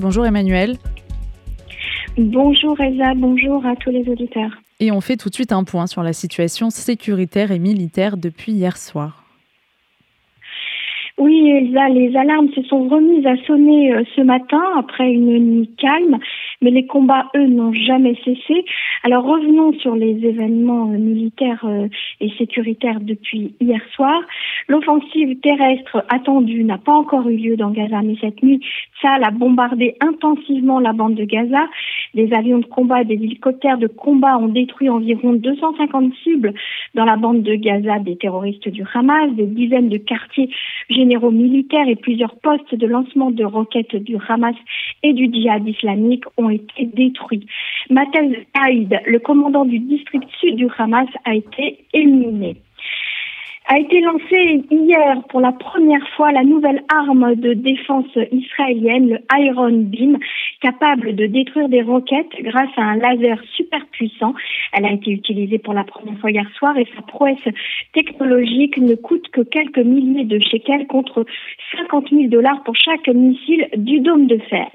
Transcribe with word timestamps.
Bonjour 0.00 0.24
Emmanuel. 0.24 0.76
Bonjour 2.16 2.80
Elsa, 2.80 3.14
bonjour 3.16 3.66
à 3.66 3.74
tous 3.74 3.90
les 3.90 4.08
auditeurs. 4.08 4.52
Et 4.78 4.92
on 4.92 5.00
fait 5.00 5.16
tout 5.16 5.28
de 5.28 5.34
suite 5.34 5.50
un 5.50 5.64
point 5.64 5.88
sur 5.88 6.04
la 6.04 6.12
situation 6.12 6.70
sécuritaire 6.70 7.50
et 7.50 7.58
militaire 7.58 8.16
depuis 8.16 8.52
hier 8.52 8.76
soir. 8.76 9.24
Oui, 11.18 11.50
Elsa, 11.50 11.88
les 11.88 12.16
alarmes 12.16 12.48
se 12.54 12.62
sont 12.62 12.88
remises 12.88 13.26
à 13.26 13.36
sonner 13.44 13.92
euh, 13.92 14.04
ce 14.14 14.20
matin 14.20 14.62
après 14.78 15.10
une 15.10 15.36
nuit 15.36 15.70
calme, 15.76 16.18
mais 16.62 16.70
les 16.70 16.86
combats, 16.86 17.26
eux, 17.34 17.48
n'ont 17.48 17.72
jamais 17.72 18.14
cessé. 18.24 18.64
Alors 19.02 19.24
revenons 19.24 19.72
sur 19.80 19.96
les 19.96 20.24
événements 20.24 20.86
militaires 20.86 21.64
euh, 21.64 21.88
et 22.20 22.30
sécuritaires 22.38 23.00
depuis 23.00 23.56
hier 23.60 23.80
soir. 23.96 24.20
L'offensive 24.70 25.40
terrestre 25.40 26.04
attendue 26.10 26.62
n'a 26.62 26.76
pas 26.76 26.92
encore 26.92 27.26
eu 27.26 27.36
lieu 27.36 27.56
dans 27.56 27.70
Gaza, 27.70 28.02
mais 28.02 28.16
cette 28.20 28.42
nuit, 28.42 28.60
ça 29.00 29.14
a 29.14 29.30
bombardé 29.30 29.96
intensivement 30.00 30.78
la 30.78 30.92
bande 30.92 31.14
de 31.14 31.24
Gaza. 31.24 31.66
Des 32.14 32.30
avions 32.34 32.58
de 32.58 32.66
combat, 32.66 33.02
des 33.02 33.14
hélicoptères 33.14 33.78
de 33.78 33.86
combat 33.86 34.36
ont 34.36 34.48
détruit 34.48 34.90
environ 34.90 35.32
250 35.32 36.12
cibles 36.22 36.52
dans 36.94 37.06
la 37.06 37.16
bande 37.16 37.42
de 37.42 37.54
Gaza 37.54 37.98
des 38.00 38.16
terroristes 38.16 38.68
du 38.68 38.84
Hamas, 38.92 39.32
des 39.32 39.46
dizaines 39.46 39.88
de 39.88 39.96
quartiers 39.96 40.50
généraux 40.90 41.30
militaires 41.30 41.88
et 41.88 41.96
plusieurs 41.96 42.36
postes 42.36 42.74
de 42.74 42.86
lancement 42.86 43.30
de 43.30 43.44
roquettes 43.44 43.96
du 43.96 44.16
Hamas 44.28 44.56
et 45.02 45.14
du 45.14 45.32
djihad 45.32 45.66
islamique 45.66 46.24
ont 46.36 46.50
été 46.50 46.84
détruits. 46.84 47.46
Matel 47.88 48.44
Haïd, 48.52 49.00
le 49.06 49.18
commandant 49.18 49.64
du 49.64 49.78
district 49.78 50.28
sud 50.40 50.56
du 50.56 50.68
Hamas, 50.76 51.08
a 51.24 51.34
été 51.34 51.78
éliminé 51.94 52.56
a 53.68 53.78
été 53.78 54.00
lancée 54.00 54.64
hier 54.70 55.22
pour 55.28 55.40
la 55.40 55.52
première 55.52 56.06
fois 56.16 56.32
la 56.32 56.42
nouvelle 56.42 56.82
arme 56.88 57.34
de 57.34 57.52
défense 57.52 58.06
israélienne, 58.32 59.10
le 59.10 59.18
Iron 59.38 59.70
Beam, 59.72 60.18
capable 60.62 61.14
de 61.14 61.26
détruire 61.26 61.68
des 61.68 61.82
roquettes 61.82 62.32
grâce 62.40 62.70
à 62.78 62.82
un 62.82 62.96
laser 62.96 63.38
super 63.54 63.84
puissant. 63.92 64.32
Elle 64.72 64.86
a 64.86 64.92
été 64.92 65.10
utilisée 65.10 65.58
pour 65.58 65.74
la 65.74 65.84
première 65.84 66.18
fois 66.18 66.30
hier 66.30 66.48
soir 66.56 66.78
et 66.78 66.86
sa 66.96 67.02
prouesse 67.02 67.36
technologique 67.92 68.78
ne 68.78 68.94
coûte 68.94 69.28
que 69.28 69.42
quelques 69.42 69.78
milliers 69.78 70.24
de 70.24 70.38
shekels 70.38 70.86
contre 70.86 71.26
50 71.76 72.08
000 72.10 72.28
dollars 72.28 72.62
pour 72.64 72.74
chaque 72.74 73.08
missile 73.08 73.68
du 73.76 74.00
dôme 74.00 74.26
de 74.26 74.38
fer. 74.38 74.68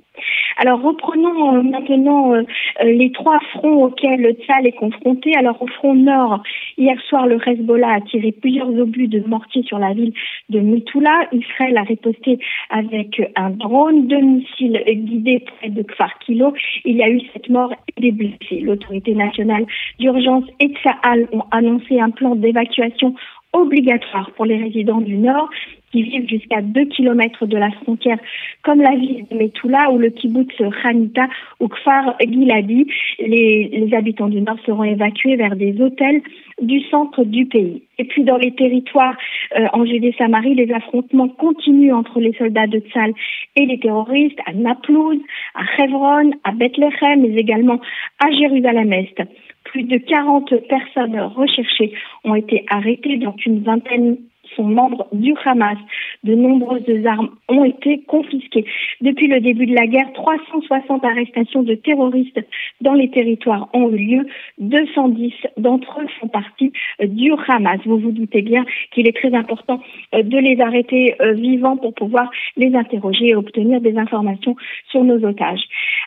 Alors 0.57 0.81
reprenons 0.81 1.55
euh, 1.55 1.61
maintenant 1.63 2.33
euh, 2.33 2.43
euh, 2.81 2.85
les 2.85 3.11
trois 3.11 3.39
fronts 3.51 3.85
auxquels 3.85 4.35
Tzal 4.41 4.67
est 4.67 4.73
confronté. 4.73 5.35
Alors 5.35 5.61
au 5.61 5.67
front 5.67 5.95
nord, 5.95 6.43
hier 6.77 6.99
soir, 7.07 7.27
le 7.27 7.37
Hezbollah 7.45 7.93
a 7.93 8.01
tiré 8.01 8.31
plusieurs 8.31 8.69
obus 8.69 9.07
de 9.07 9.19
mortier 9.27 9.63
sur 9.63 9.79
la 9.79 9.93
ville 9.93 10.13
de 10.49 10.59
Mitoula. 10.59 11.27
Israël 11.31 11.77
a 11.77 11.83
riposté 11.83 12.39
avec 12.69 13.21
un 13.35 13.51
drone, 13.51 14.07
deux 14.07 14.21
missiles 14.21 14.81
guidés 14.87 15.39
près 15.39 15.69
de 15.69 15.83
Kfar 15.83 16.17
Kilo. 16.19 16.53
Il 16.85 16.95
y 16.95 17.03
a 17.03 17.09
eu 17.09 17.21
cette 17.33 17.49
mort 17.49 17.73
et 17.95 18.01
des 18.01 18.11
blessés. 18.11 18.59
L'autorité 18.61 19.13
nationale 19.15 19.65
d'urgence 19.99 20.45
et 20.59 20.69
Tsahal 20.69 21.27
ont 21.31 21.43
annoncé 21.51 21.99
un 21.99 22.09
plan 22.09 22.35
d'évacuation 22.35 23.15
obligatoire 23.53 24.31
pour 24.31 24.45
les 24.45 24.57
résidents 24.57 25.01
du 25.01 25.17
Nord 25.17 25.49
qui 25.93 26.01
vivent 26.01 26.27
jusqu'à 26.27 26.61
2 26.61 26.85
km 26.85 27.45
de 27.45 27.57
la 27.57 27.69
frontière, 27.69 28.17
comme 28.63 28.81
la 28.81 28.95
ville 28.95 29.25
de 29.29 29.37
Metula 29.37 29.91
ou 29.91 29.99
le 29.99 30.09
kibbutz 30.09 30.59
Hanita 30.83 31.27
ou 31.59 31.67
Kfar 31.67 32.15
Giladi. 32.19 32.87
Les, 33.19 33.69
les 33.71 33.95
habitants 33.95 34.27
du 34.27 34.41
Nord 34.41 34.57
seront 34.65 34.83
évacués 34.83 35.35
vers 35.35 35.55
des 35.55 35.79
hôtels 35.79 36.21
du 36.61 36.81
centre 36.89 37.23
du 37.23 37.45
pays. 37.45 37.83
Et 37.99 38.05
puis 38.05 38.23
dans 38.23 38.37
les 38.37 38.55
territoires 38.55 39.15
euh, 39.55 39.67
en 39.73 39.85
Judée-Samarie, 39.85 40.55
les 40.55 40.71
affrontements 40.73 41.29
continuent 41.29 41.93
entre 41.93 42.19
les 42.19 42.33
soldats 42.33 42.67
de 42.67 42.79
Tzal 42.79 43.13
et 43.55 43.65
les 43.67 43.79
terroristes 43.79 44.39
à 44.47 44.53
Naplouse, 44.53 45.21
à 45.53 45.83
Hebron, 45.83 46.31
à 46.43 46.51
Bethléem, 46.53 47.21
mais 47.21 47.35
également 47.35 47.79
à 48.19 48.31
Jérusalem-Est. 48.31 49.21
Plus 49.65 49.83
de 49.83 49.97
40 49.97 50.55
personnes 50.67 51.19
recherchées 51.19 51.93
ont 52.23 52.35
été 52.35 52.65
arrêtées, 52.69 53.17
dont 53.17 53.35
une 53.45 53.61
vingtaine 53.61 54.17
sont 54.55 54.63
membres 54.63 55.07
du 55.11 55.33
Hamas. 55.45 55.77
De 56.23 56.35
nombreuses 56.35 57.05
armes 57.05 57.29
ont 57.49 57.65
été 57.65 58.01
confisquées. 58.07 58.65
Depuis 59.01 59.27
le 59.27 59.39
début 59.39 59.65
de 59.65 59.75
la 59.75 59.87
guerre, 59.87 60.11
360 60.13 61.03
arrestations 61.03 61.63
de 61.63 61.75
terroristes 61.75 62.39
dans 62.81 62.93
les 62.93 63.09
territoires 63.09 63.69
ont 63.73 63.89
eu 63.91 63.97
lieu. 63.97 64.27
210 64.59 65.33
d'entre 65.57 66.01
eux 66.01 66.07
font 66.19 66.27
partie 66.27 66.71
euh, 67.01 67.07
du 67.07 67.31
Hamas. 67.47 67.79
Vous 67.85 67.99
vous 67.99 68.11
doutez 68.11 68.41
bien 68.41 68.65
qu'il 68.91 69.07
est 69.07 69.15
très 69.15 69.33
important 69.33 69.79
euh, 70.13 70.23
de 70.23 70.37
les 70.37 70.59
arrêter 70.61 71.15
euh, 71.21 71.33
vivants 71.33 71.77
pour 71.77 71.93
pouvoir 71.93 72.29
les 72.57 72.75
interroger 72.75 73.27
et 73.29 73.35
obtenir 73.35 73.81
des 73.81 73.97
informations 73.97 74.55
sur 74.89 75.03
nos 75.03 75.23
otages. 75.25 75.63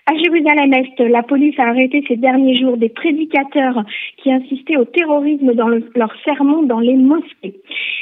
À 0.09 0.17
Jérusalem-Est, 0.17 1.01
la 1.01 1.25
police 1.25 1.59
a 1.59 1.65
arrêté 1.65 2.05
ces 2.07 2.17
derniers 2.17 2.55
jours 2.55 2.77
des 2.77 2.89
prédicateurs 2.89 3.83
qui 4.19 4.31
insistaient 4.31 4.77
au 4.77 4.85
terrorisme 4.85 5.53
dans 5.55 5.67
leurs 5.67 6.15
sermons 6.25 6.63
dans 6.63 6.79
les 6.79 6.95
mosquées. 6.95 7.57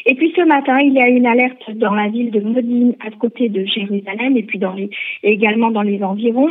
Et 0.04 0.14
puis 0.14 0.30
ce 0.36 0.42
matin, 0.42 0.78
il 0.80 0.92
y 0.92 1.00
a 1.00 1.08
une 1.08 1.26
alerte 1.26 1.70
dans 1.76 1.94
la 1.94 2.08
ville 2.08 2.30
de 2.30 2.40
Modine, 2.40 2.94
à 3.00 3.10
côté 3.10 3.48
de 3.48 3.64
Jérusalem, 3.64 4.36
et 4.36 4.42
puis 4.42 4.58
dans 4.58 4.74
les, 4.74 4.90
également 5.22 5.70
dans 5.70 5.80
les 5.80 6.02
environs. 6.02 6.50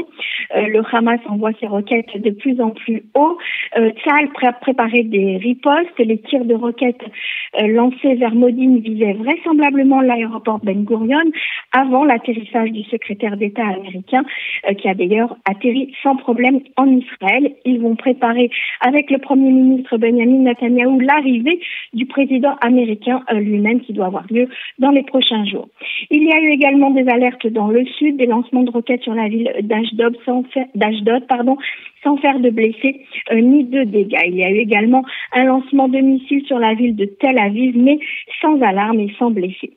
Euh, 0.55 0.67
le 0.67 0.81
Hamas 0.91 1.19
envoie 1.27 1.51
ses 1.59 1.67
roquettes 1.67 2.19
de 2.19 2.31
plus 2.31 2.59
en 2.59 2.71
plus 2.71 3.03
haut. 3.13 3.37
Euh, 3.77 3.91
Tzal 3.91 4.29
a 4.41 4.53
préparé 4.53 5.03
des 5.03 5.37
ripostes. 5.37 5.99
Les 5.99 6.17
tirs 6.17 6.45
de 6.45 6.55
roquettes 6.55 7.05
euh, 7.61 7.67
lancés 7.67 8.15
vers 8.15 8.33
Modine 8.33 8.79
visaient 8.79 9.13
vraisemblablement 9.13 10.01
l'aéroport 10.01 10.59
Ben 10.63 10.83
Gurion 10.83 11.31
avant 11.73 12.05
l'atterrissage 12.05 12.71
du 12.71 12.83
secrétaire 12.83 13.37
d'État 13.37 13.67
américain, 13.67 14.23
euh, 14.67 14.73
qui 14.73 14.87
a 14.89 14.95
d'ailleurs 14.95 15.35
atterri 15.45 15.93
sans 16.01 16.15
problème 16.15 16.61
en 16.77 16.87
Israël. 16.87 17.53
Ils 17.65 17.81
vont 17.81 17.95
préparer 17.95 18.49
avec 18.81 19.09
le 19.11 19.17
Premier 19.17 19.51
ministre 19.51 19.97
Benjamin 19.97 20.43
Netanyahu 20.43 21.01
l'arrivée 21.01 21.59
du 21.93 22.05
président 22.05 22.55
américain 22.61 23.21
lui-même 23.33 23.81
qui 23.81 23.93
doit 23.93 24.07
avoir 24.07 24.25
lieu 24.29 24.47
dans 24.79 24.91
les 24.91 25.03
prochains 25.03 25.45
jours. 25.45 25.69
Il 26.11 26.23
y 26.23 26.31
a 26.31 26.39
eu 26.39 26.49
également 26.49 26.91
des 26.91 27.07
alertes 27.07 27.47
dans 27.47 27.67
le 27.67 27.85
sud, 27.85 28.17
des 28.17 28.25
lancements 28.25 28.63
de 28.63 28.71
roquettes 28.71 29.03
sur 29.03 29.13
la 29.13 29.27
ville 29.27 29.51
d'Ashdod 29.61 30.17
pardon, 31.27 31.57
sans 32.03 32.17
faire 32.17 32.39
de 32.39 32.49
blessés 32.49 33.05
euh, 33.31 33.39
ni 33.39 33.63
de 33.63 33.83
dégâts. 33.83 34.19
Il 34.27 34.35
y 34.35 34.43
a 34.43 34.51
eu 34.51 34.57
également 34.57 35.03
un 35.31 35.45
lancement 35.45 35.87
de 35.87 35.99
missiles 35.99 36.45
sur 36.45 36.59
la 36.59 36.73
ville 36.73 36.95
de 36.95 37.05
Tel 37.05 37.37
Aviv, 37.37 37.77
mais 37.77 37.99
sans 38.41 38.61
alarme 38.61 38.99
et 38.99 39.13
sans 39.17 39.31
blessés. 39.31 39.71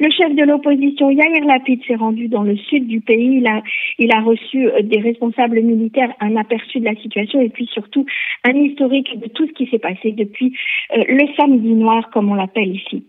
Le 0.00 0.10
chef 0.10 0.34
de 0.34 0.44
l'opposition, 0.44 1.10
Yair 1.10 1.44
Lapid, 1.44 1.82
s'est 1.86 1.96
rendu 1.96 2.28
dans 2.28 2.42
le 2.42 2.56
sud 2.56 2.86
du 2.86 3.00
pays. 3.00 3.38
Il 3.38 3.46
a, 3.46 3.62
il 3.98 4.12
a 4.12 4.20
reçu 4.20 4.66
euh, 4.66 4.82
des 4.82 5.00
responsables 5.00 5.60
militaires 5.60 6.12
un 6.20 6.36
aperçu 6.36 6.80
de 6.80 6.84
la 6.84 6.94
situation 6.96 7.40
et 7.40 7.48
puis 7.48 7.66
surtout 7.72 8.06
un 8.44 8.56
historique 8.56 9.18
de 9.18 9.28
tout 9.28 9.46
ce 9.46 9.52
qui 9.52 9.66
s'est 9.66 9.78
passé 9.78 10.12
depuis 10.12 10.54
euh, 10.96 11.02
le 11.08 11.26
samedi 11.36 11.74
noir, 11.74 12.10
comme 12.10 12.30
on 12.30 12.34
l'appelle 12.34 12.74
ici. 12.74 13.04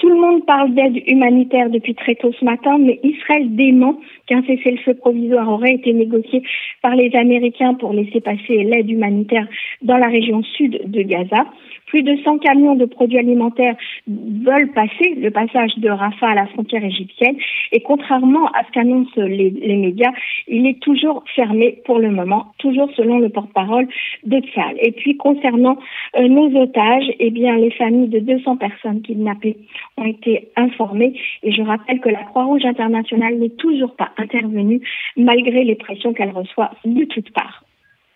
Tout 0.00 0.08
le 0.08 0.14
monde 0.14 0.46
parle 0.46 0.72
d'aide 0.72 1.02
humanitaire 1.06 1.68
depuis 1.68 1.94
très 1.94 2.14
tôt 2.14 2.32
ce 2.32 2.42
matin, 2.42 2.78
mais 2.78 2.98
Israël 3.02 3.54
dément 3.54 4.00
qu'un 4.26 4.42
cessez-le-feu 4.42 4.94
provisoire 4.94 5.46
aurait 5.46 5.74
été 5.74 5.92
négocié 5.92 6.42
par 6.80 6.96
les 6.96 7.14
Américains 7.14 7.74
pour 7.74 7.92
laisser 7.92 8.22
passer 8.22 8.64
l'aide 8.64 8.88
humanitaire 8.88 9.46
dans 9.82 9.98
la 9.98 10.06
région 10.06 10.42
sud 10.42 10.90
de 10.90 11.02
Gaza. 11.02 11.44
Plus 11.86 12.02
de 12.02 12.16
100 12.24 12.38
camions 12.38 12.76
de 12.76 12.84
produits 12.84 13.18
alimentaires 13.18 13.74
veulent 14.06 14.70
passer 14.72 15.16
le 15.16 15.30
passage 15.32 15.76
de 15.76 15.90
Rafah 15.90 16.28
à 16.28 16.34
la 16.34 16.46
frontière 16.46 16.84
égyptienne 16.84 17.36
et 17.72 17.80
contrairement 17.80 18.46
à 18.46 18.64
ce 18.64 18.70
qu'annoncent 18.70 19.10
les, 19.16 19.76
médias, 19.76 20.12
il 20.46 20.66
est 20.66 20.80
toujours 20.80 21.24
fermé 21.34 21.80
pour 21.84 21.98
le 21.98 22.10
moment, 22.10 22.52
toujours 22.58 22.88
selon 22.96 23.18
le 23.18 23.28
porte-parole 23.28 23.88
de 24.24 24.38
Tzal. 24.38 24.76
Et 24.80 24.92
puis 24.92 25.16
concernant 25.16 25.78
euh, 26.16 26.28
nos 26.28 26.54
otages, 26.60 27.10
eh 27.18 27.30
bien 27.30 27.56
les 27.56 27.72
familles 27.72 28.08
de 28.08 28.20
200 28.20 28.56
personnes 28.56 29.02
kidnappées 29.02 29.56
ont 30.00 30.06
été 30.06 30.50
informées 30.56 31.18
et 31.42 31.52
je 31.52 31.62
rappelle 31.62 32.00
que 32.00 32.08
la 32.08 32.24
Croix-Rouge 32.24 32.64
internationale 32.64 33.38
n'est 33.38 33.50
toujours 33.50 33.94
pas 33.94 34.10
intervenue 34.16 34.80
malgré 35.16 35.64
les 35.64 35.76
pressions 35.76 36.12
qu'elle 36.12 36.30
reçoit 36.30 36.70
de 36.84 37.04
toutes 37.04 37.32
parts. 37.32 37.64